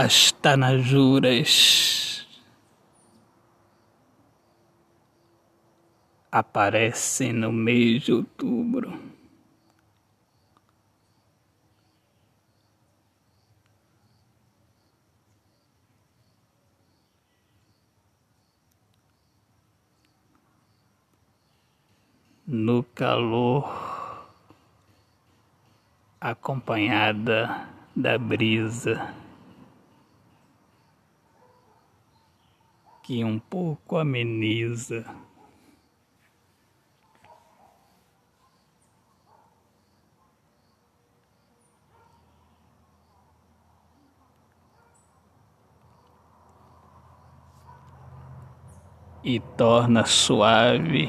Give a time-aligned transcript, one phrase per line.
[0.00, 2.24] as tanajuras
[6.30, 8.96] aparecem no mês de outubro.
[22.46, 23.68] No calor,
[26.20, 29.27] acompanhada da brisa.
[33.08, 35.02] Que um pouco ameniza.
[49.24, 51.08] E torna suave,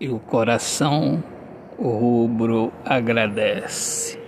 [0.00, 1.22] e o coração
[1.78, 4.19] rubro agradece.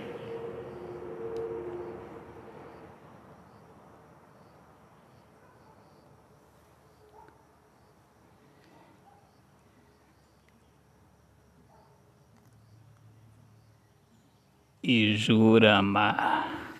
[14.83, 16.75] E jura amar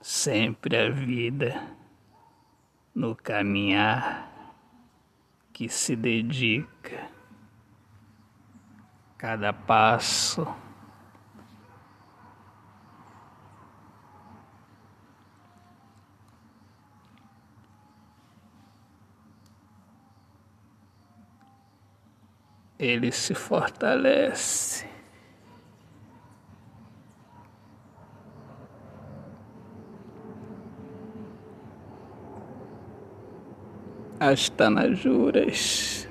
[0.00, 1.62] sempre a vida
[2.94, 4.30] no caminhar
[5.52, 7.10] que se dedica
[9.18, 10.46] cada passo
[22.82, 24.91] ele se fortalece.
[34.22, 36.08] As tanajuras.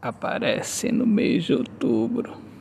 [0.00, 2.51] Aparece no mês de outubro.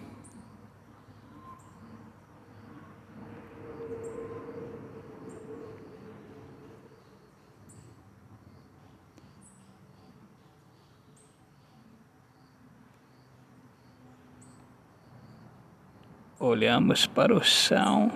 [16.42, 18.12] Olhamos para o chão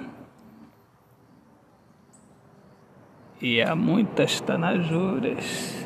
[3.39, 5.85] e há muitas tanajuras.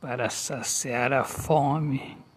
[0.00, 2.27] Para saciar a fome.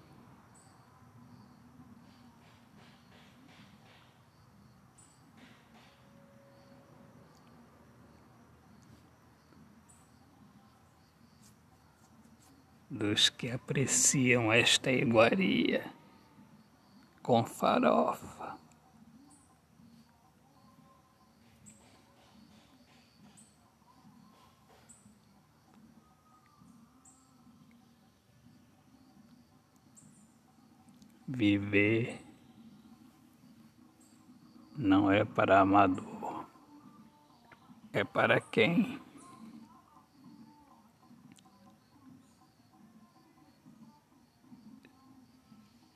[12.92, 15.90] Dos que apreciam esta iguaria
[17.24, 18.58] com farofa.
[31.26, 32.22] Viver
[34.76, 36.46] não é para amador,
[37.94, 39.00] é para quem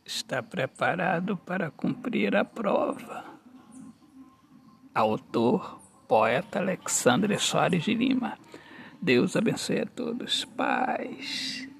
[0.05, 3.25] está preparado para cumprir a prova.
[4.93, 8.37] Autor, poeta Alexandre Soares de Lima.
[9.01, 10.45] Deus abençoe a todos.
[10.45, 11.67] Paz.